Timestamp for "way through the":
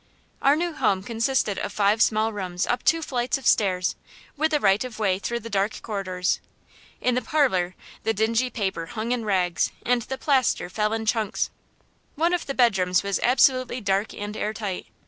4.97-5.49